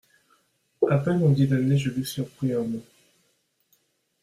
À 0.89 0.97
peine 0.97 1.21
en 1.21 1.29
dix 1.29 1.53
années 1.53 1.77
je 1.77 1.91
lui 1.91 2.03
surpris 2.03 2.53
un 2.53 2.63
mot. 2.63 2.83